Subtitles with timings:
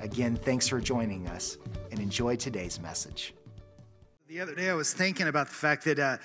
[0.00, 1.58] Again, thanks for joining us
[1.90, 3.34] and enjoy today's message.
[4.28, 6.16] The other day, I was thinking about the fact that uh,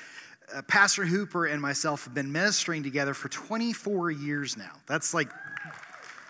[0.53, 4.73] uh, Pastor Hooper and myself have been ministering together for 24 years now.
[4.85, 5.29] That's like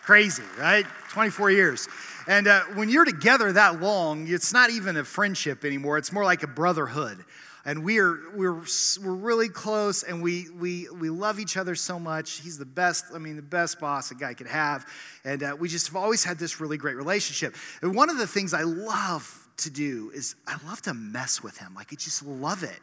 [0.04, 0.86] crazy, right?
[1.10, 1.90] 24 years.
[2.28, 6.24] And uh, when you're together that long, it's not even a friendship anymore, it's more
[6.24, 7.26] like a brotherhood
[7.66, 8.62] and we are we're
[9.02, 12.42] we're really close and we we we love each other so much.
[12.42, 14.86] He's the best i mean the best boss a guy could have.
[15.24, 17.56] And uh, we just have always had this really great relationship.
[17.82, 21.58] And one of the things i love to do is i love to mess with
[21.58, 21.74] him.
[21.76, 22.82] Like i just love it.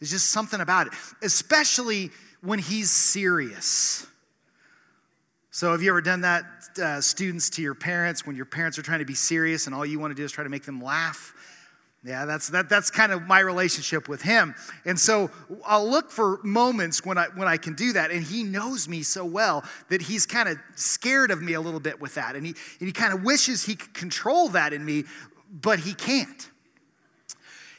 [0.00, 2.10] There's just something about it especially
[2.40, 4.06] when he's serious.
[5.54, 6.44] So have you ever done that
[6.82, 9.84] uh, students to your parents when your parents are trying to be serious and all
[9.84, 11.34] you want to do is try to make them laugh
[12.04, 14.56] yeah, that's, that, that's kind of my relationship with him.
[14.84, 15.30] And so
[15.64, 18.10] I'll look for moments when I, when I can do that.
[18.10, 21.78] And he knows me so well that he's kind of scared of me a little
[21.78, 22.34] bit with that.
[22.34, 25.04] And he, and he kind of wishes he could control that in me,
[25.52, 26.50] but he can't.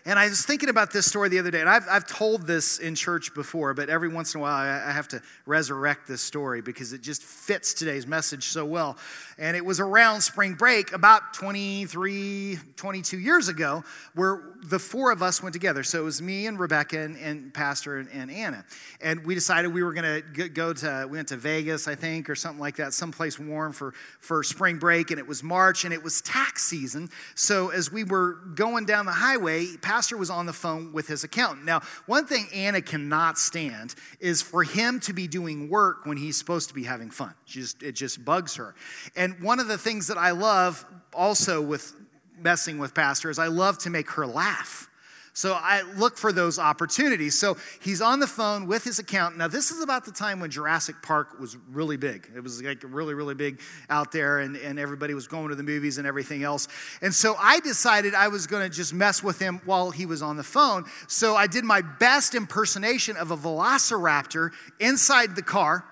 [0.06, 2.80] And I was thinking about this story the other day, and I've, I've told this
[2.80, 6.22] in church before, but every once in a while I, I have to resurrect this
[6.22, 8.98] story because it just fits today's message so well.
[9.38, 15.24] And it was around spring break about 23, 22 years ago, where the four of
[15.24, 15.84] us went together.
[15.84, 18.66] So it was me and Rebecca and, and Pastor and, and, Anna.
[19.02, 22.30] And we decided we were going to go to, we went to Vegas, I think,
[22.30, 25.12] or something like that, someplace warm for, for spring break.
[25.12, 27.10] And it was March and it was tax season.
[27.36, 31.24] So as we were going down the highway, pastor was on the phone with his
[31.24, 31.66] accountant.
[31.66, 36.38] Now, one thing Anna cannot stand is for him to be doing work when he's
[36.38, 37.34] supposed to be having fun.
[37.46, 38.76] She Just, it just bugs her.
[39.16, 41.94] And one of the things that I love also with
[42.38, 44.90] messing with pastor is I love to make her laugh.
[45.36, 47.40] So I look for those opportunities.
[47.40, 49.40] So he's on the phone with his accountant.
[49.40, 52.30] Now, this is about the time when Jurassic Park was really big.
[52.36, 55.64] It was like really, really big out there, and, and everybody was going to the
[55.64, 56.68] movies and everything else.
[57.02, 60.22] And so I decided I was going to just mess with him while he was
[60.22, 60.86] on the phone.
[61.08, 65.84] So I did my best impersonation of a velociraptor inside the car,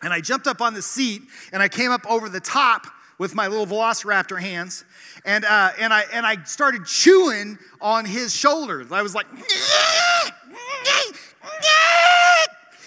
[0.00, 1.22] and I jumped up on the seat
[1.52, 2.86] and I came up over the top
[3.18, 4.84] with my little velociraptor hands
[5.24, 8.90] and, uh, and, I, and I started chewing on his shoulders.
[8.92, 9.26] I was like,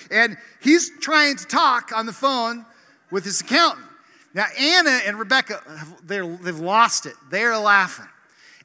[0.10, 2.66] and he's trying to talk on the phone
[3.12, 3.86] with his accountant.
[4.34, 5.62] Now, Anna and Rebecca,
[6.06, 7.16] they they've lost it.
[7.30, 8.08] They're laughing.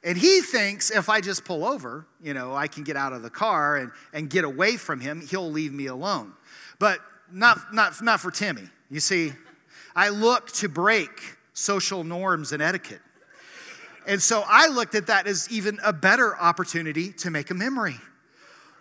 [0.03, 3.23] And he thinks if I just pull over, you know, I can get out of
[3.23, 6.33] the car and, and get away from him, he'll leave me alone.
[6.79, 6.99] But
[7.31, 8.69] not, not, not for Timmy.
[8.89, 9.33] You see,
[9.95, 13.01] I look to break social norms and etiquette.
[14.05, 17.95] And so I looked at that as even a better opportunity to make a memory.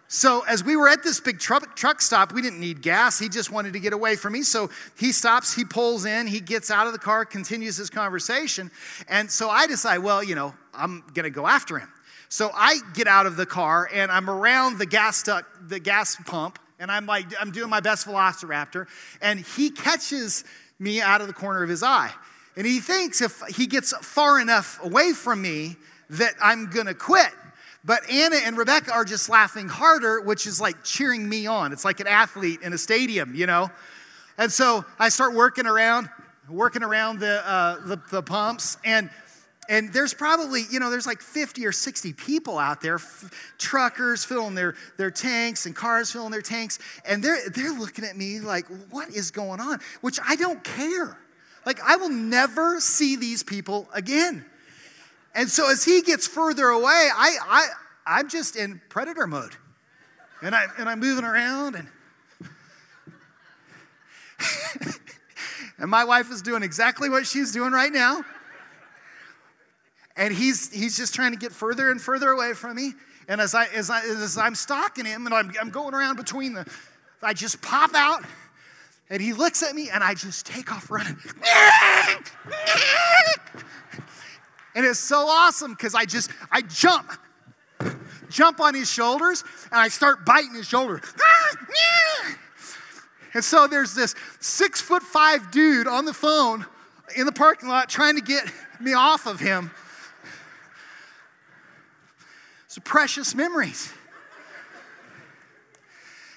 [0.09, 3.19] So as we were at this big truck, stop, we didn't need gas.
[3.19, 4.43] He just wanted to get away from me.
[4.43, 8.71] So he stops, he pulls in, he gets out of the car, continues his conversation.
[9.09, 11.89] And so I decide, well, you know, I'm going to go after him.
[12.29, 16.59] So I get out of the car and I'm around the gas the gas pump,
[16.79, 18.87] and I'm like, I'm doing my best velociraptor,
[19.23, 20.45] and he catches
[20.79, 22.13] me out of the corner of his eye.
[22.57, 25.77] And he thinks if he gets far enough away from me
[26.11, 27.31] that I'm gonna quit.
[27.85, 31.73] But Anna and Rebecca are just laughing harder, which is like cheering me on.
[31.73, 33.71] It's like an athlete in a stadium, you know?
[34.39, 36.11] And so I start working around,
[36.49, 39.09] working around the, uh, the, the, pumps, and,
[39.69, 44.25] and there's probably, you know, there's like 50 or 60 people out there, f- truckers
[44.25, 48.41] filling their, their tanks and cars filling their tanks, and they're, they're looking at me
[48.41, 49.79] like, what is going on?
[50.01, 51.17] Which I don't care.
[51.67, 54.45] Like, I will never see these people again.
[55.35, 57.67] And so as he gets further away, I, I,
[58.07, 59.57] I'm just in predator mode.
[60.41, 61.89] And, I, and I'm moving around and
[65.79, 68.23] and my wife is doing exactly what she's doing right now.
[70.17, 72.95] And he's, he's just trying to get further and further away from me.
[73.29, 76.55] And as, I, as, I, as I'm stalking him and I'm, I'm going around between
[76.55, 76.67] the,
[77.23, 78.25] I just pop out
[79.11, 81.17] and he looks at me and I just take off running.
[84.75, 87.11] And it's so awesome because I just, I jump,
[88.29, 89.43] jump on his shoulders
[89.73, 91.01] and I start biting his shoulder.
[93.33, 96.67] And so there's this six foot five dude on the phone
[97.17, 98.51] in the parking lot trying to get
[98.81, 99.71] me off of him.
[102.67, 103.93] It's precious memories.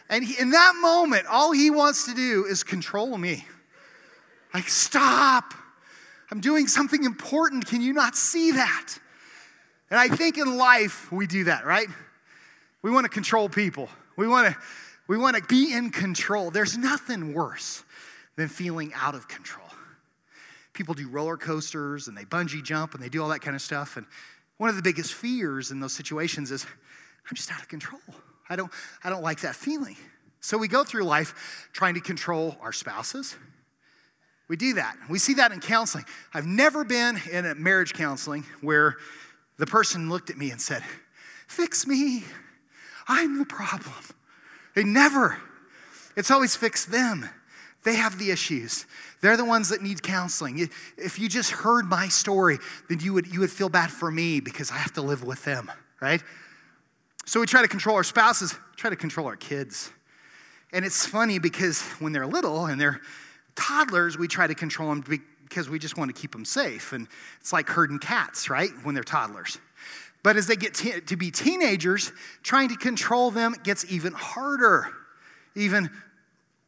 [0.09, 3.45] And he, in that moment, all he wants to do is control me.
[4.53, 5.53] Like, stop.
[6.31, 7.67] I'm doing something important.
[7.67, 8.97] Can you not see that?
[9.91, 11.88] And I think in life, we do that, right?
[12.81, 13.89] We want to control people.
[14.15, 14.59] We want to,
[15.07, 16.51] we want to be in control.
[16.51, 17.83] There's nothing worse
[18.35, 19.67] than feeling out of control.
[20.73, 23.62] People do roller coasters and they bungee jump and they do all that kind of
[23.62, 23.97] stuff.
[23.97, 24.05] And
[24.57, 26.65] one of the biggest fears in those situations is,
[27.29, 28.01] I'm just out of control.
[28.50, 28.72] I don't,
[29.04, 29.96] I don't like that feeling.
[30.42, 33.36] So we go through life trying to control our spouses.
[34.48, 34.98] We do that.
[35.10, 36.06] We see that in counseling.
[36.34, 38.98] I've never been in a marriage counseling where
[39.57, 40.84] the person looked at me and said,
[41.48, 42.24] Fix me.
[43.07, 43.96] I'm the problem.
[44.75, 45.40] They never.
[46.16, 47.28] It's always fix them.
[47.84, 48.86] They have the issues.
[49.22, 50.69] They're the ones that need counseling.
[50.98, 54.40] If you just heard my story, then you would, you would feel bad for me
[54.40, 56.22] because I have to live with them, right?
[57.29, 59.91] So we try to control our spouses, try to control our kids.
[60.73, 63.01] And it's funny because when they're little and they're
[63.55, 65.03] toddlers, we try to control them
[65.47, 66.91] because we just want to keep them safe.
[66.91, 67.07] And
[67.39, 68.71] it's like herding cats, right?
[68.81, 69.59] When they're toddlers.
[70.23, 72.11] But as they get to be teenagers,
[72.41, 74.87] trying to control them gets even harder.
[75.53, 75.91] Even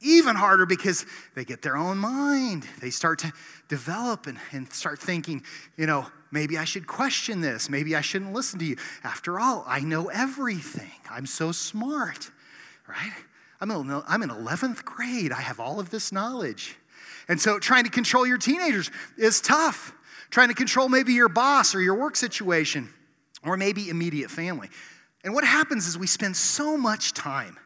[0.02, 1.06] even harder because
[1.36, 2.68] they get their own mind.
[2.82, 3.32] They start to
[3.68, 5.44] develop and, and start thinking,
[5.78, 7.70] you know, maybe I should question this.
[7.70, 8.78] Maybe I shouldn't listen to you.
[9.04, 10.92] After all, I know everything.
[11.10, 12.32] I'm so smart,
[12.88, 13.14] right?
[13.60, 15.32] I'm in, I'm in 11th grade.
[15.32, 16.76] I have all of this knowledge.
[17.28, 19.94] And so trying to control your teenagers is tough.
[20.32, 22.90] Trying to control maybe your boss or your work situation
[23.44, 24.70] or maybe immediate family.
[25.24, 27.58] And what happens is we spend so much time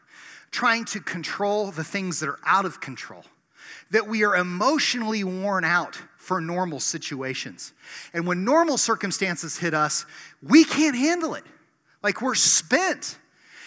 [0.50, 3.24] trying to control the things that are out of control
[3.90, 7.72] that we are emotionally worn out for normal situations.
[8.12, 10.06] And when normal circumstances hit us,
[10.42, 11.44] we can't handle it.
[12.02, 13.18] Like we're spent.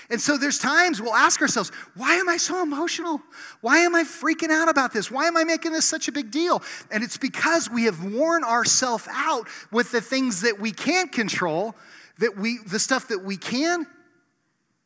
[0.10, 3.22] And so there's times we'll ask ourselves, why am I so emotional?
[3.62, 5.10] Why am I freaking out about this?
[5.10, 6.64] Why am I making this such a big deal?
[6.92, 11.76] And it's because we have worn ourselves out with the things that we can't control,
[12.18, 13.86] that we the stuff that we can,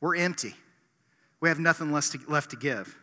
[0.01, 0.55] we're empty.
[1.43, 2.97] We have nothing left to, left to give.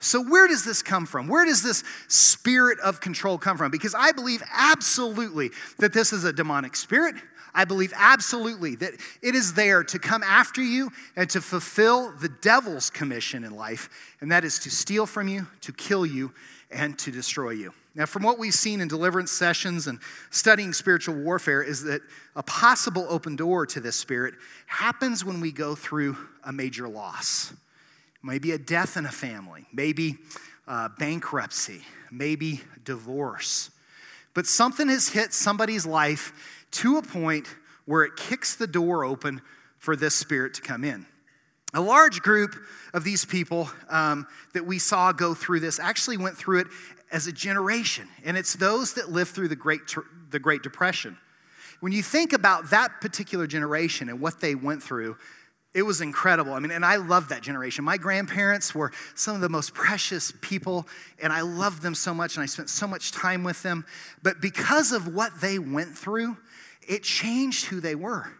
[0.00, 1.28] So, where does this come from?
[1.28, 3.70] Where does this spirit of control come from?
[3.70, 7.14] Because I believe absolutely that this is a demonic spirit.
[7.54, 12.28] I believe absolutely that it is there to come after you and to fulfill the
[12.28, 13.88] devil's commission in life,
[14.20, 16.32] and that is to steal from you, to kill you,
[16.72, 17.72] and to destroy you.
[17.96, 20.00] Now, from what we've seen in deliverance sessions and
[20.30, 22.02] studying spiritual warfare, is that
[22.34, 24.34] a possible open door to this spirit
[24.66, 27.52] happens when we go through a major loss.
[28.22, 30.16] Maybe a death in a family, maybe
[30.66, 33.70] uh, bankruptcy, maybe divorce.
[34.34, 36.32] But something has hit somebody's life
[36.72, 37.46] to a point
[37.84, 39.40] where it kicks the door open
[39.78, 41.06] for this spirit to come in.
[41.74, 42.54] A large group
[42.92, 46.66] of these people um, that we saw go through this actually went through it
[47.12, 49.80] as a generation, and it's those that lived through the Great,
[50.30, 51.16] the Great Depression.
[51.80, 55.16] When you think about that particular generation and what they went through,
[55.74, 56.52] it was incredible.
[56.52, 57.84] I mean, and I love that generation.
[57.84, 60.86] My grandparents were some of the most precious people,
[61.20, 63.84] and I loved them so much, and I spent so much time with them.
[64.22, 66.36] But because of what they went through,
[66.88, 68.32] it changed who they were.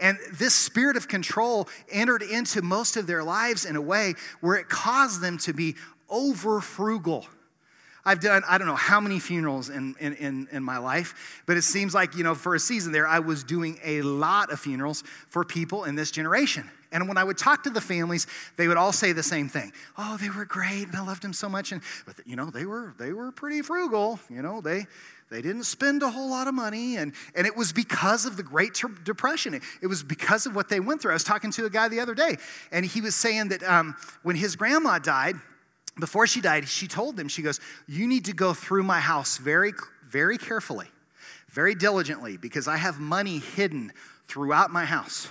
[0.00, 4.56] And this spirit of control entered into most of their lives in a way where
[4.56, 5.76] it caused them to be
[6.08, 7.26] over frugal.
[8.04, 11.56] I've done, I don't know how many funerals in, in, in, in, my life, but
[11.56, 14.58] it seems like, you know, for a season there, I was doing a lot of
[14.58, 16.68] funerals for people in this generation.
[16.90, 19.72] And when I would talk to the families, they would all say the same thing.
[19.96, 21.72] Oh, they were great, and I loved them so much.
[21.72, 24.20] And, but, you know, they were, they were pretty frugal.
[24.28, 24.86] You know, they,
[25.30, 28.42] they didn't spend a whole lot of money, and, and it was because of the
[28.42, 29.58] Great Depression.
[29.80, 31.12] It, was because of what they went through.
[31.12, 32.36] I was talking to a guy the other day,
[32.70, 35.36] and he was saying that um, when his grandma died,
[35.98, 39.38] before she died, she told them, she goes, You need to go through my house
[39.38, 39.72] very,
[40.08, 40.88] very carefully,
[41.50, 43.92] very diligently, because I have money hidden
[44.26, 45.28] throughout my house.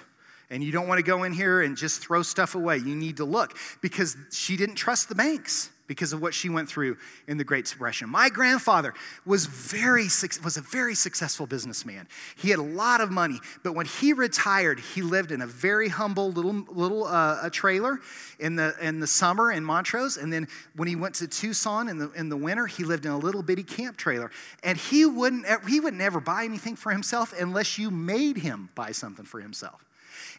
[0.50, 2.78] And you don't want to go in here and just throw stuff away.
[2.78, 6.70] You need to look because she didn't trust the banks because of what she went
[6.70, 6.96] through
[7.28, 8.08] in the Great Depression.
[8.08, 8.94] My grandfather
[9.26, 10.06] was very
[10.42, 12.08] was a very successful businessman.
[12.38, 15.90] He had a lot of money, but when he retired, he lived in a very
[15.90, 18.00] humble little little uh, trailer
[18.40, 21.98] in the in the summer in Montrose, and then when he went to Tucson in
[21.98, 24.32] the in the winter, he lived in a little bitty camp trailer.
[24.64, 28.94] And he wouldn't he would never buy anything for himself unless you made him buy
[28.94, 29.84] something for himself.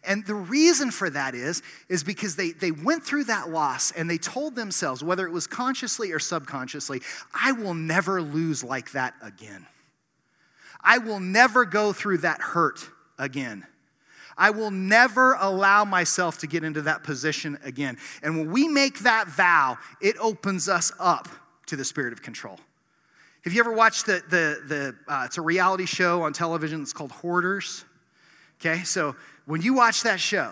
[0.04, 4.08] And the reason for that is, is because they, they went through that loss and
[4.08, 9.14] they told themselves, whether it was consciously or subconsciously, I will never lose like that
[9.22, 9.66] again.
[10.80, 12.80] I will never go through that hurt
[13.18, 13.66] again.
[14.36, 17.98] I will never allow myself to get into that position again.
[18.22, 21.28] And when we make that vow, it opens us up
[21.66, 22.58] to the spirit of control.
[23.44, 26.92] Have you ever watched the, the, the uh, it's a reality show on television, it's
[26.92, 27.84] called Hoarders?
[28.60, 29.16] Okay, so
[29.52, 30.50] when you watch that show,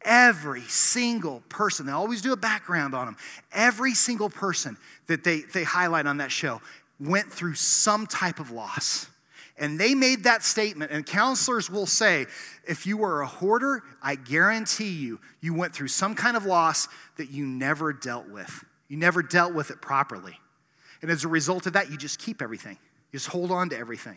[0.00, 3.16] every single person, they always do a background on them,
[3.52, 6.62] every single person that they, they highlight on that show
[6.98, 9.10] went through some type of loss.
[9.58, 12.24] And they made that statement, and counselors will say,
[12.66, 16.88] if you were a hoarder, I guarantee you, you went through some kind of loss
[17.18, 18.64] that you never dealt with.
[18.88, 20.40] You never dealt with it properly.
[21.02, 22.78] And as a result of that, you just keep everything,
[23.12, 24.16] you just hold on to everything.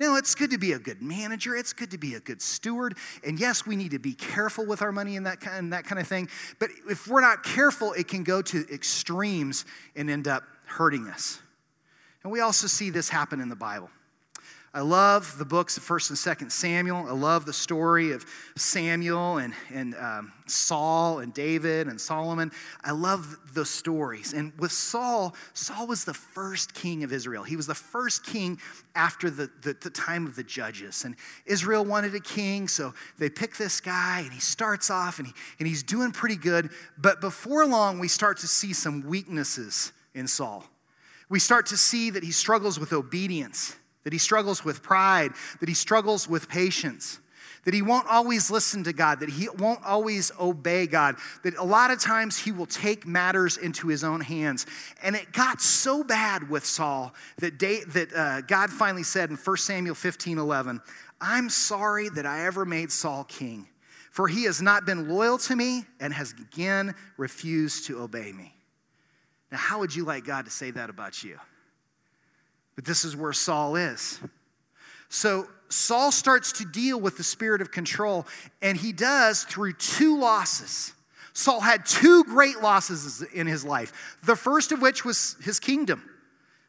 [0.00, 1.54] Now, it's good to be a good manager.
[1.56, 2.96] It's good to be a good steward.
[3.24, 5.84] And yes, we need to be careful with our money and that kind, and that
[5.84, 6.28] kind of thing.
[6.58, 9.64] But if we're not careful, it can go to extremes
[9.96, 11.40] and end up hurting us.
[12.22, 13.90] And we also see this happen in the Bible.
[14.74, 17.04] I love the books of 1st and 2nd Samuel.
[17.06, 18.24] I love the story of
[18.56, 22.50] Samuel and, and um, Saul and David and Solomon.
[22.82, 24.32] I love the stories.
[24.32, 27.42] And with Saul, Saul was the first king of Israel.
[27.42, 28.58] He was the first king
[28.94, 31.04] after the, the, the time of the judges.
[31.04, 35.28] And Israel wanted a king, so they pick this guy, and he starts off and,
[35.28, 36.70] he, and he's doing pretty good.
[36.96, 40.64] But before long, we start to see some weaknesses in Saul.
[41.28, 45.68] We start to see that he struggles with obedience that he struggles with pride, that
[45.68, 47.20] he struggles with patience,
[47.64, 51.62] that he won't always listen to God, that he won't always obey God, that a
[51.62, 54.66] lot of times he will take matters into his own hands.
[55.02, 59.56] And it got so bad with Saul that, that uh, God finally said in 1
[59.58, 60.80] Samuel 15 11,
[61.20, 63.68] I'm sorry that I ever made Saul king,
[64.10, 68.56] for he has not been loyal to me and has again refused to obey me.
[69.52, 71.38] Now, how would you like God to say that about you?
[72.74, 74.20] But this is where Saul is.
[75.08, 78.26] So Saul starts to deal with the spirit of control,
[78.60, 80.92] and he does through two losses.
[81.34, 86.02] Saul had two great losses in his life, the first of which was his kingdom.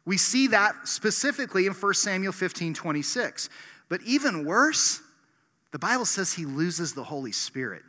[0.06, 3.48] We see that specifically in 1 Samuel 15 26.
[3.88, 5.02] But even worse,
[5.72, 7.82] the Bible says he loses the Holy Spirit.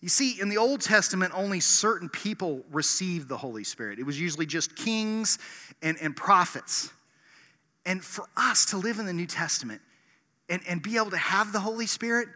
[0.00, 3.98] You see, in the Old Testament, only certain people received the Holy Spirit.
[3.98, 5.38] It was usually just kings
[5.82, 6.90] and, and prophets.
[7.84, 9.82] And for us to live in the New Testament
[10.48, 12.28] and, and be able to have the Holy Spirit,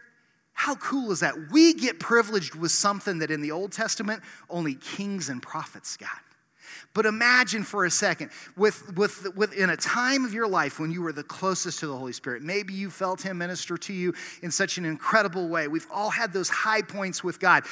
[0.53, 1.33] how cool is that?
[1.51, 6.09] We get privileged with something that in the Old Testament only kings and prophets got.
[6.95, 10.91] But imagine for a second, with, with, with, in a time of your life when
[10.91, 14.13] you were the closest to the Holy Spirit, maybe you felt Him minister to you
[14.41, 15.67] in such an incredible way.
[15.67, 17.65] We've all had those high points with God.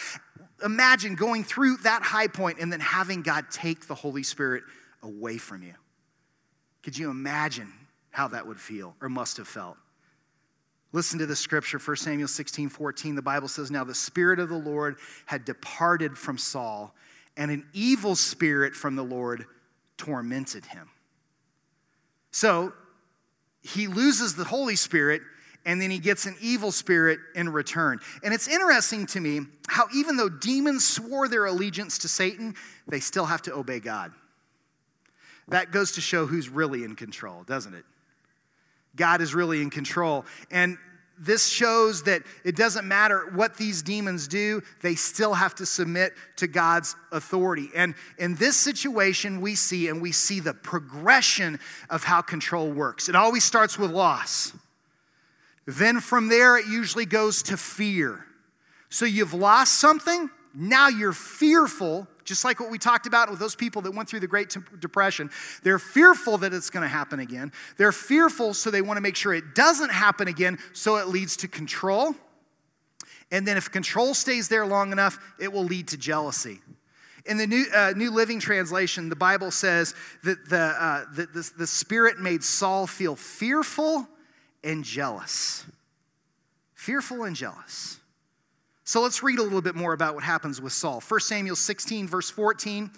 [0.64, 4.66] Imagine going through that high point and then having God take the Holy Spirit
[5.02, 5.74] away from you.
[6.84, 7.72] Could you imagine
[8.10, 9.78] how that would feel or must have felt?
[10.92, 13.16] Listen to the scripture, 1 Samuel 16, 14.
[13.16, 16.94] The Bible says, Now the Spirit of the Lord had departed from Saul,
[17.38, 19.46] and an evil spirit from the Lord
[19.98, 20.90] tormented him.
[22.32, 22.74] So
[23.62, 25.22] he loses the Holy Spirit
[25.66, 28.00] and then he gets an evil spirit in return.
[28.22, 32.56] And it's interesting to me how, even though demons swore their allegiance to Satan,
[32.88, 34.12] they still have to obey God.
[35.48, 37.86] That goes to show who's really in control, doesn't it?
[38.96, 40.26] God is really in control.
[40.52, 40.78] And
[41.26, 46.14] this shows that it doesn't matter what these demons do, they still have to submit
[46.38, 47.70] to God's authority.
[47.76, 53.10] And in this situation, we see, and we see the progression of how control works.
[53.10, 54.54] It always starts with loss.
[55.66, 58.26] Then from there, it usually goes to fear.
[58.90, 63.56] So you've lost something, now you're fearful just like what we talked about with those
[63.56, 65.30] people that went through the Great Depression.
[65.64, 67.52] They're fearful that it's going to happen again.
[67.78, 71.38] They're fearful, so they want to make sure it doesn't happen again, so it leads
[71.38, 72.16] to control.
[73.32, 76.62] And then if control stays there long enough, it will lead to jealousy.
[77.26, 81.52] In the New, uh, New Living Translation, the Bible says that the, uh, the, the,
[81.60, 84.08] the Spirit made Saul feel fearful
[84.64, 85.66] and jealous.
[86.74, 88.00] Fearful and jealous.
[88.86, 91.02] So let's read a little bit more about what happens with Saul.
[91.02, 92.92] 1 Samuel 16, verse 14.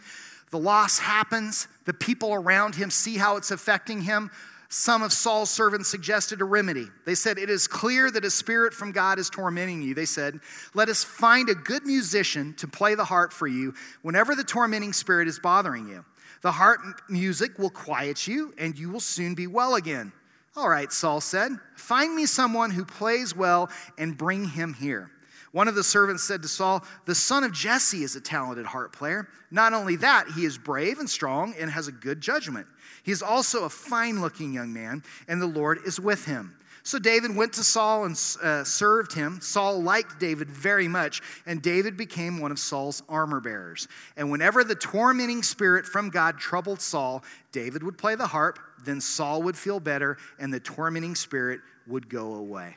[0.50, 1.68] The loss happens.
[1.86, 4.32] The people around him see how it's affecting him.
[4.68, 6.88] Some of Saul's servants suggested a remedy.
[7.06, 9.94] They said, It is clear that a spirit from God is tormenting you.
[9.94, 10.40] They said,
[10.74, 14.92] Let us find a good musician to play the harp for you whenever the tormenting
[14.92, 16.04] spirit is bothering you.
[16.42, 20.12] The harp music will quiet you, and you will soon be well again.
[20.56, 25.12] All right, Saul said, Find me someone who plays well and bring him here.
[25.56, 28.94] One of the servants said to Saul, The son of Jesse is a talented harp
[28.94, 29.30] player.
[29.52, 32.68] Not only that, he is brave and strong and has a good judgment.
[33.04, 36.58] He is also a fine looking young man, and the Lord is with him.
[36.84, 39.40] So David went to Saul and uh, served him.
[39.40, 43.88] Saul liked David very much, and David became one of Saul's armor bearers.
[44.18, 49.00] And whenever the tormenting spirit from God troubled Saul, David would play the harp, then
[49.00, 52.76] Saul would feel better, and the tormenting spirit would go away.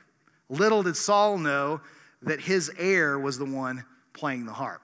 [0.49, 1.81] Little did Saul know
[2.23, 4.83] that his heir was the one playing the harp.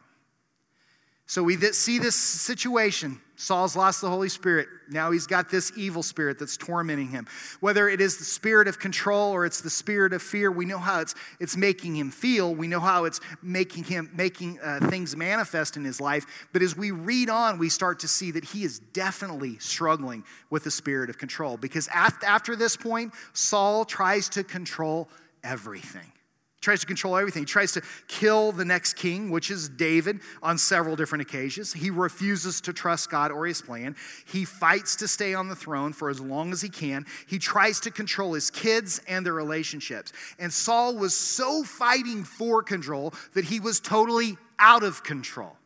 [1.26, 3.18] So we see this situation.
[3.36, 4.68] Saul's lost the Holy Spirit.
[4.90, 7.26] Now he's got this evil spirit that's tormenting him.
[7.60, 10.78] Whether it is the spirit of control or it's the spirit of fear, we know
[10.78, 12.54] how it's, it's making him feel.
[12.54, 16.46] We know how it's making him making uh, things manifest in his life.
[16.52, 20.64] But as we read on, we start to see that he is definitely struggling with
[20.64, 21.56] the spirit of control.
[21.56, 25.08] Because after, after this point, Saul tries to control
[25.42, 26.12] everything
[26.64, 27.42] tries to control everything.
[27.42, 31.72] He tries to kill the next king, which is David, on several different occasions.
[31.72, 33.94] He refuses to trust God or his plan.
[34.26, 37.06] He fights to stay on the throne for as long as he can.
[37.28, 40.12] He tries to control his kids and their relationships.
[40.38, 45.56] And Saul was so fighting for control that he was totally out of control.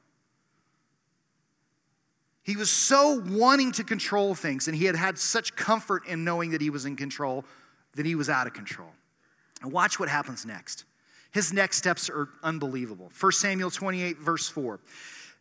[2.43, 6.53] He was so wanting to control things, and he had had such comfort in knowing
[6.53, 7.45] that he was in control
[7.95, 8.89] that he was out of control.
[9.61, 10.85] And watch what happens next.
[11.39, 13.13] His next steps are unbelievable.
[13.21, 14.81] 1 Samuel 28, verse 4.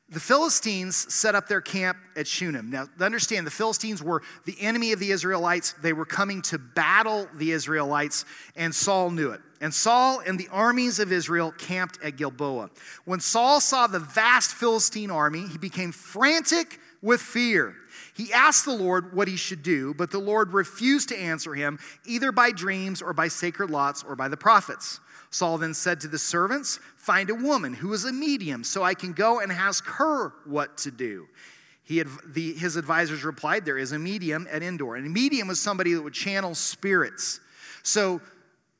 [0.10, 2.70] The Philistines set up their camp at Shunem.
[2.70, 5.74] Now, understand, the Philistines were the enemy of the Israelites.
[5.82, 8.25] They were coming to battle the Israelites,
[8.56, 9.42] and Saul knew it.
[9.60, 12.70] And Saul and the armies of Israel camped at Gilboa.
[13.06, 17.74] When Saul saw the vast Philistine army, he became frantic with fear.
[18.13, 21.80] He asked the Lord what he should do, but the Lord refused to answer him,
[22.06, 25.00] either by dreams or by sacred lots or by the prophets.
[25.29, 28.93] Saul then said to the servants, Find a woman who is a medium, so I
[28.93, 31.27] can go and ask her what to do.
[31.84, 34.96] He had, the, his advisors replied, There is a medium at Endor.
[34.96, 37.39] And a medium was somebody that would channel spirits.
[37.84, 38.19] So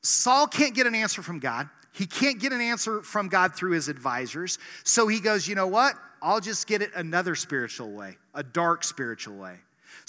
[0.02, 1.68] Saul can't get an answer from God.
[1.92, 4.58] He can't get an answer from God through his advisors.
[4.84, 5.94] So he goes, You know what?
[6.20, 9.56] I'll just get it another spiritual way, a dark spiritual way.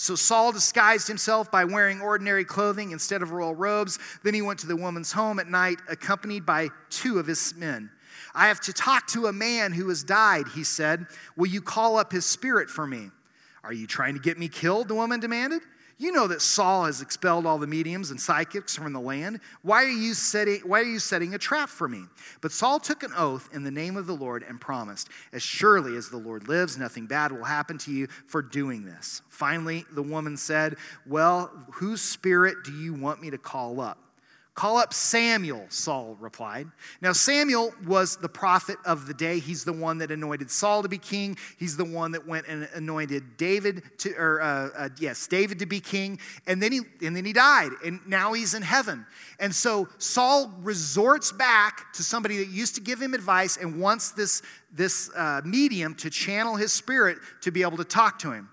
[0.02, 4.00] So Saul disguised himself by wearing ordinary clothing instead of royal robes.
[4.24, 7.92] Then he went to the woman's home at night, accompanied by two of his men.
[8.34, 11.06] I have to talk to a man who has died, he said.
[11.36, 13.12] Will you call up his spirit for me?
[13.62, 14.88] Are you trying to get me killed?
[14.88, 15.64] The woman demanded.
[16.02, 19.42] You know that Saul has expelled all the mediums and psychics from the land.
[19.64, 22.06] Why are you setting, why are you setting a trap for me?
[22.40, 25.98] But Saul took an oath in the name of the Lord and promised, As surely
[25.98, 29.22] as the Lord lives, nothing bad will happen to you for doing this.
[29.28, 33.98] Finally, the woman said, Well, whose spirit do you want me to call up?
[34.60, 36.68] Call up Samuel, Saul replied.
[37.00, 39.40] Now, Samuel was the prophet of the day.
[39.40, 41.38] He's the one that anointed Saul to be king.
[41.58, 45.66] He's the one that went and anointed David to, or uh, uh, yes, David to
[45.66, 46.20] be king.
[46.46, 49.06] And then he and then he died, and now he's in heaven.
[49.40, 54.12] And so Saul resorts back to somebody that used to give him advice and wants
[54.12, 54.42] this
[54.74, 58.50] this uh, medium to channel his spirit to be able to talk to him.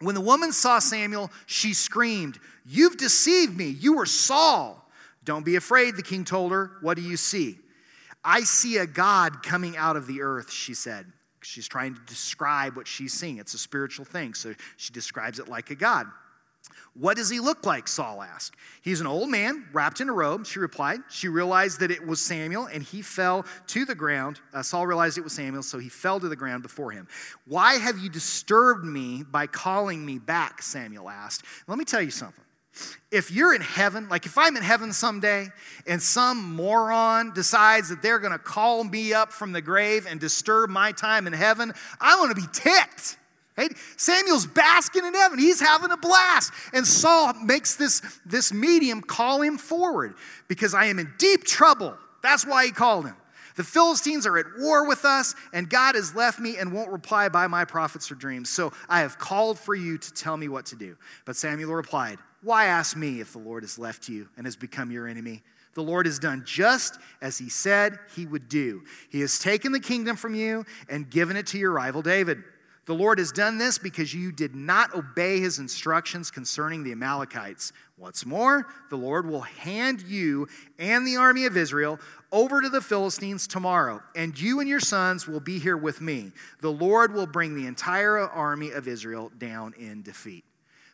[0.00, 3.68] When the woman saw Samuel, she screamed, "You've deceived me!
[3.68, 4.82] You were Saul."
[5.26, 6.70] Don't be afraid, the king told her.
[6.80, 7.58] What do you see?
[8.24, 11.04] I see a God coming out of the earth, she said.
[11.42, 13.38] She's trying to describe what she's seeing.
[13.38, 16.06] It's a spiritual thing, so she describes it like a God.
[16.94, 17.88] What does he look like?
[17.88, 18.54] Saul asked.
[18.82, 21.00] He's an old man wrapped in a robe, she replied.
[21.10, 24.40] She realized that it was Samuel, and he fell to the ground.
[24.54, 27.06] Uh, Saul realized it was Samuel, so he fell to the ground before him.
[27.46, 30.62] Why have you disturbed me by calling me back?
[30.62, 31.44] Samuel asked.
[31.66, 32.45] Let me tell you something.
[33.10, 35.48] If you're in heaven, like if I'm in heaven someday
[35.86, 40.70] and some moron decides that they're gonna call me up from the grave and disturb
[40.70, 43.16] my time in heaven, I'm gonna be ticked.
[43.96, 45.38] Samuel's basking in heaven.
[45.38, 46.52] He's having a blast.
[46.72, 50.14] And Saul makes this, this medium call him forward
[50.48, 51.96] because I am in deep trouble.
[52.22, 53.16] That's why he called him.
[53.56, 57.28] The Philistines are at war with us, and God has left me and won't reply
[57.28, 58.48] by my prophets or dreams.
[58.48, 60.96] So I have called for you to tell me what to do.
[61.24, 64.90] But Samuel replied, why ask me if the Lord has left you and has become
[64.90, 65.42] your enemy?
[65.74, 68.82] The Lord has done just as he said he would do.
[69.10, 72.42] He has taken the kingdom from you and given it to your rival David.
[72.86, 77.72] The Lord has done this because you did not obey his instructions concerning the Amalekites.
[77.96, 80.46] What's more, the Lord will hand you
[80.78, 81.98] and the army of Israel
[82.30, 86.30] over to the Philistines tomorrow, and you and your sons will be here with me.
[86.60, 90.44] The Lord will bring the entire army of Israel down in defeat.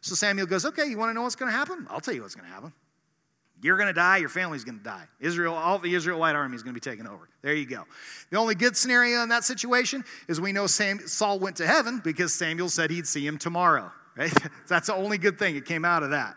[0.01, 1.87] So Samuel goes, Okay, you want to know what's going to happen?
[1.91, 2.73] I'll tell you what's going to happen.
[3.63, 5.05] You're going to die, your family's going to die.
[5.21, 7.29] Israel, all the Israelite army is going to be taken over.
[7.43, 7.85] There you go.
[8.31, 12.01] The only good scenario in that situation is we know Sam, Saul went to heaven
[12.03, 14.33] because Samuel said he'd see him tomorrow, right?
[14.69, 16.35] That's the only good thing that came out of that.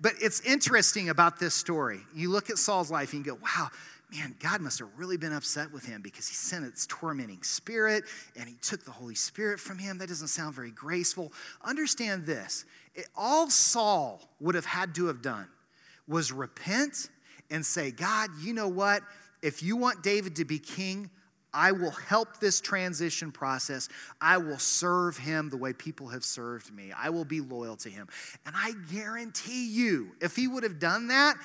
[0.00, 2.00] But it's interesting about this story.
[2.14, 3.68] You look at Saul's life and you go, wow,
[4.12, 8.04] man, God must have really been upset with him because he sent its tormenting spirit
[8.36, 9.98] and he took the Holy Spirit from him.
[9.98, 11.32] That doesn't sound very graceful.
[11.64, 15.48] Understand this it, all Saul would have had to have done
[16.12, 17.08] was repent
[17.50, 19.02] and say, God, you know what?
[19.42, 21.10] If you want David to be king,
[21.54, 23.88] I will help this transition process.
[24.20, 26.92] I will serve him the way people have served me.
[26.96, 28.08] I will be loyal to him.
[28.46, 31.36] And I guarantee you, if he would have done that,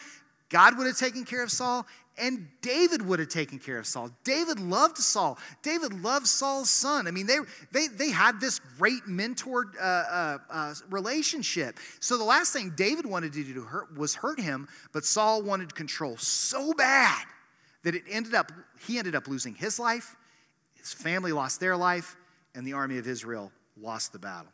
[0.50, 1.86] God would have taken care of Saul
[2.18, 4.10] and David would have taken care of Saul.
[4.24, 5.38] David loved Saul.
[5.62, 7.08] David loved Saul's son.
[7.08, 7.38] I mean, they,
[7.72, 11.78] they, they had this great mentor uh, uh, uh, relationship.
[12.00, 15.74] So the last thing David wanted to do hurt, was hurt him, but Saul wanted
[15.76, 17.24] control so bad
[17.84, 18.52] that it ended up,
[18.86, 20.16] he ended up losing his life,
[20.76, 22.16] his family lost their life,
[22.56, 24.52] and the army of Israel lost the battle.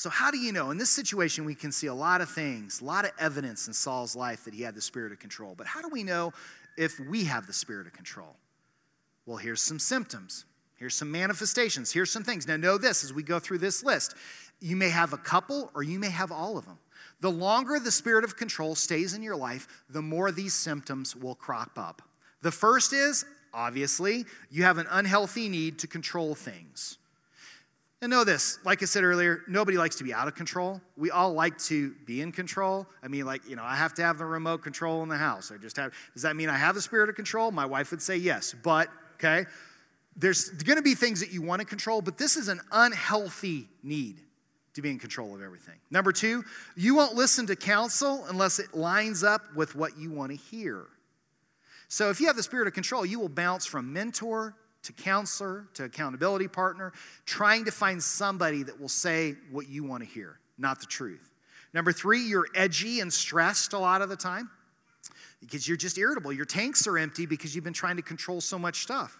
[0.00, 0.70] So, how do you know?
[0.70, 3.74] In this situation, we can see a lot of things, a lot of evidence in
[3.74, 5.54] Saul's life that he had the spirit of control.
[5.54, 6.32] But how do we know
[6.78, 8.34] if we have the spirit of control?
[9.26, 10.46] Well, here's some symptoms.
[10.76, 11.92] Here's some manifestations.
[11.92, 12.48] Here's some things.
[12.48, 14.14] Now, know this as we go through this list.
[14.58, 16.78] You may have a couple or you may have all of them.
[17.20, 21.34] The longer the spirit of control stays in your life, the more these symptoms will
[21.34, 22.00] crop up.
[22.40, 26.96] The first is, obviously, you have an unhealthy need to control things.
[28.02, 30.80] And know this, like I said earlier, nobody likes to be out of control.
[30.96, 32.86] We all like to be in control.
[33.02, 35.52] I mean, like, you know, I have to have the remote control in the house.
[35.52, 37.50] I just have, does that mean I have the spirit of control?
[37.50, 39.44] My wife would say yes, but, okay,
[40.16, 44.22] there's gonna be things that you wanna control, but this is an unhealthy need
[44.72, 45.76] to be in control of everything.
[45.90, 46.42] Number two,
[46.76, 50.86] you won't listen to counsel unless it lines up with what you wanna hear.
[51.88, 55.66] So if you have the spirit of control, you will bounce from mentor to counselor,
[55.74, 56.92] to accountability partner,
[57.26, 61.32] trying to find somebody that will say what you want to hear, not the truth.
[61.72, 64.50] Number three, you're edgy and stressed a lot of the time
[65.40, 66.32] because you're just irritable.
[66.32, 69.18] Your tanks are empty because you've been trying to control so much stuff.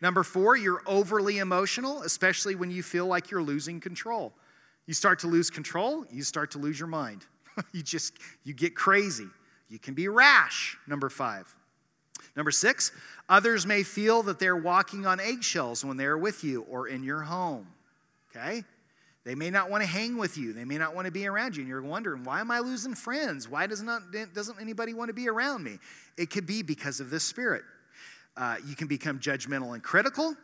[0.00, 4.32] Number four, you're overly emotional, especially when you feel like you're losing control.
[4.86, 7.24] You start to lose control, you start to lose your mind.
[7.72, 9.28] you just, you get crazy.
[9.68, 11.54] You can be rash, number five.
[12.36, 12.92] Number six,
[13.28, 17.22] others may feel that they're walking on eggshells when they're with you or in your
[17.22, 17.66] home.
[18.30, 18.64] Okay?
[19.24, 20.52] They may not want to hang with you.
[20.52, 21.62] They may not want to be around you.
[21.62, 23.48] And you're wondering, why am I losing friends?
[23.48, 24.02] Why does not,
[24.34, 25.78] doesn't anybody want to be around me?
[26.18, 27.62] It could be because of this spirit.
[28.36, 30.34] Uh, you can become judgmental and critical.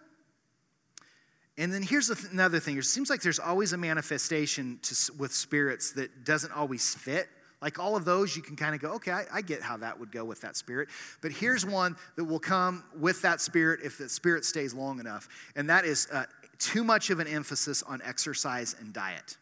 [1.56, 2.78] And then here's another thing.
[2.78, 7.28] It seems like there's always a manifestation to, with spirits that doesn't always fit
[7.60, 9.98] like all of those, you can kind of go, okay, I, I, get how that
[9.98, 10.88] would go with that spirit.
[11.20, 15.28] But here's one that will come with that spirit if the spirit stays long enough,
[15.56, 16.24] and that is uh,
[16.58, 19.36] too much of an emphasis on exercise and diet.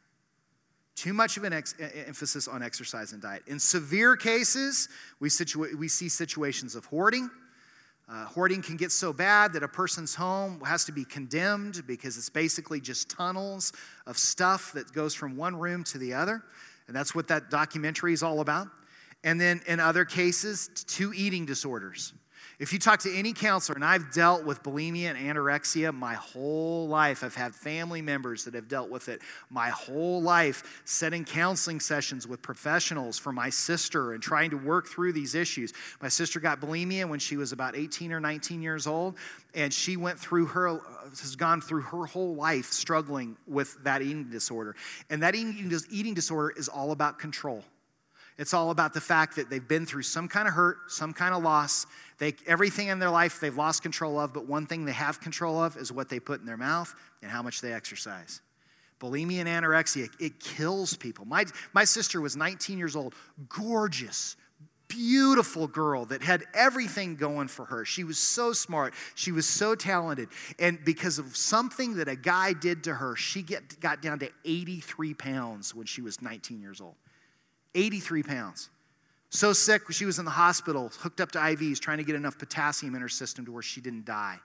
[0.95, 3.43] Too much of an ex- emphasis on exercise and diet.
[3.47, 4.89] In severe cases,
[5.21, 7.29] we, situa- we see situations of hoarding.
[8.09, 12.17] Uh, hoarding can get so bad that a person's home has to be condemned because
[12.17, 13.73] it's basically just tunnels
[14.07, 16.43] of stuff that goes from one room to the other.
[16.87, 18.69] And that's what that documentary is all about.
[19.25, 22.13] And then in other cases, two eating disorders.
[22.59, 26.89] If you talk to any counselor, and I've dealt with bulimia and anorexia my whole
[26.89, 29.21] life, I've had family members that have dealt with it
[29.51, 34.89] my whole life, setting counseling sessions with professionals for my sister and trying to work
[34.89, 35.75] through these issues.
[36.01, 39.19] My sister got bulimia when she was about 18 or 19 years old,
[39.55, 40.81] and she went through her,
[41.23, 44.77] has gone through her whole life struggling with that eating disorder.
[45.11, 47.65] And that eating disorder is all about control.
[48.39, 51.35] It's all about the fact that they've been through some kind of hurt, some kind
[51.35, 51.87] of loss.
[52.19, 55.63] They, everything in their life they've lost control of, but one thing they have control
[55.63, 58.43] of is what they put in their mouth and how much they exercise.
[59.01, 61.25] Bulimia and anorexia, it kills people.
[61.25, 63.15] My, my sister was 19 years old,
[63.49, 64.37] gorgeous,
[64.89, 67.85] beautiful girl that had everything going for her.
[67.85, 68.95] She was so smart.
[69.15, 70.29] She was so talented.
[70.59, 74.31] And because of something that a guy did to her, she get, got down to
[74.45, 76.95] 83 pounds when she was 19 years old.
[77.75, 78.71] 83 pounds.
[79.31, 82.39] So sick, she was in the hospital, hooked up to IVs, trying to get enough
[82.39, 84.39] potassium in her system to where she didn't die.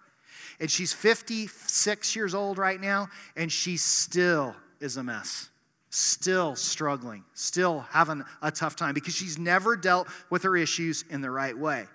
[0.60, 5.51] And she's 56 years old right now, and she still is a mess.
[5.94, 11.20] Still struggling, still having a tough time because she's never dealt with her issues in
[11.20, 11.86] the right way.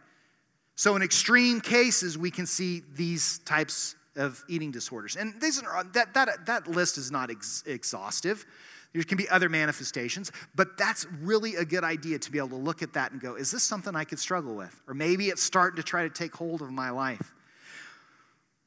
[0.74, 5.16] So, in extreme cases, we can see these types of eating disorders.
[5.16, 8.44] And these are, that, that, that list is not ex- exhaustive.
[8.92, 12.56] There can be other manifestations, but that's really a good idea to be able to
[12.56, 14.78] look at that and go, is this something I could struggle with?
[14.86, 17.34] Or maybe it's starting to try to take hold of my life.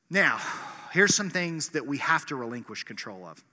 [0.09, 0.39] Now,
[0.91, 3.43] here's some things that we have to relinquish control of.